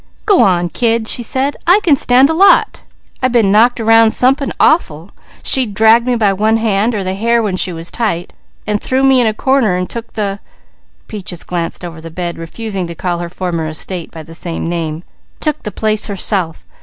"G'wan 0.27 0.67
kid," 0.73 1.07
she 1.07 1.21
said. 1.21 1.57
"I 1.67 1.79
can 1.83 1.95
stand 1.95 2.31
a 2.31 2.33
lot. 2.33 2.85
I 3.21 3.27
been 3.27 3.51
knocked 3.51 3.79
round 3.79 4.13
somepin 4.15 4.51
awful. 4.59 5.11
She 5.43 5.67
dragged 5.67 6.07
me 6.07 6.15
by 6.15 6.33
one 6.33 6.57
hand 6.57 6.95
or 6.95 7.03
the 7.03 7.13
hair 7.13 7.43
when 7.43 7.55
she 7.55 7.71
was 7.71 7.91
tight, 7.91 8.33
and 8.65 8.81
threw 8.81 9.03
me 9.03 9.21
in 9.21 9.27
a 9.27 9.33
corner 9.35 9.77
an' 9.77 9.85
took 9.85 10.13
the" 10.13 10.39
Peaches 11.07 11.43
glanced 11.43 11.85
over 11.85 12.01
the 12.01 12.09
bed, 12.09 12.39
refusing 12.39 12.87
to 12.87 12.95
call 12.95 13.19
her 13.19 13.29
former 13.29 13.67
estate 13.67 14.09
by 14.09 14.23
the 14.23 14.33
same 14.33 14.67
name 14.67 15.03
"took 15.39 15.61
the 15.61 15.71
place 15.71 16.07
herself. 16.07 16.65